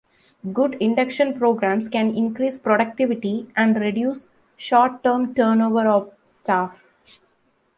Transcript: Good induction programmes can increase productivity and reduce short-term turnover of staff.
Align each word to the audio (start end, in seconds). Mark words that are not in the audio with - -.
Good 0.51 0.77
induction 0.79 1.37
programmes 1.37 1.87
can 1.87 2.15
increase 2.17 2.57
productivity 2.57 3.51
and 3.55 3.75
reduce 3.75 4.29
short-term 4.57 5.35
turnover 5.35 5.87
of 5.87 6.11
staff. 6.25 6.91